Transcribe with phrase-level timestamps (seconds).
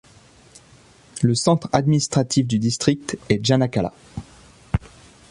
[1.21, 3.93] Le centre administratif du district est Janakala.